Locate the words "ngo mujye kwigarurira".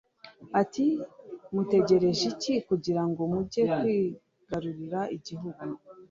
3.09-4.99